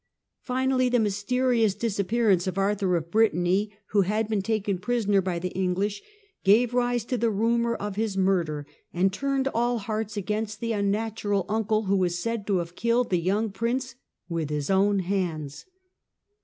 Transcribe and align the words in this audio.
Finally, 0.41 0.89
the 0.89 0.97
mysterious 0.97 1.75
disappearance 1.75 2.47
of 2.47 2.57
Arthur 2.57 2.95
of 2.95 3.11
Britanny, 3.11 3.71
who 3.89 4.01
had 4.01 4.27
been 4.27 4.41
taken 4.41 4.79
prisoner 4.79 5.21
by 5.21 5.37
the 5.37 5.49
English, 5.51 6.01
gave 6.43 6.73
rise 6.73 7.05
to 7.05 7.19
the 7.19 7.29
rumour 7.29 7.75
of 7.75 7.97
his 7.97 8.17
murder, 8.17 8.65
and 8.91 9.13
turned 9.13 9.47
all 9.49 9.77
hearts 9.77 10.17
against 10.17 10.59
the 10.59 10.71
unnatural 10.71 11.45
uncle 11.47 11.83
who 11.83 11.97
was 11.97 12.17
said 12.17 12.47
to 12.47 12.57
have 12.57 12.73
killed 12.75 13.11
the 13.11 13.19
young 13.19 13.51
prince 13.51 13.93
with 14.27 14.49
his 14.49 14.71
own 14.71 15.01
hands. 15.01 15.65